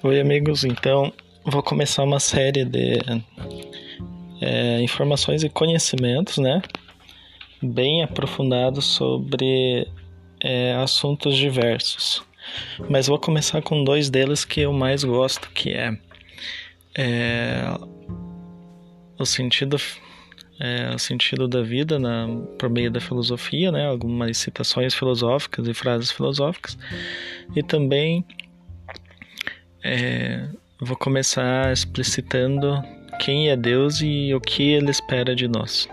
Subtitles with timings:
[0.00, 0.62] Oi, amigos.
[0.62, 1.12] Então,
[1.44, 3.00] vou começar uma série de
[4.40, 6.62] é, informações e conhecimentos, né?
[7.60, 9.88] Bem aprofundados sobre
[10.40, 12.22] é, assuntos diversos.
[12.88, 15.98] Mas vou começar com dois deles que eu mais gosto, que é,
[16.96, 17.64] é
[19.18, 19.78] o sentido
[20.60, 23.88] é, o sentido da vida na, por meio da filosofia, né?
[23.88, 26.78] Algumas citações filosóficas e frases filosóficas,
[27.56, 28.24] e também
[29.82, 30.44] é,
[30.80, 32.82] vou começar explicitando
[33.20, 35.88] quem é Deus e o que Ele espera de nós.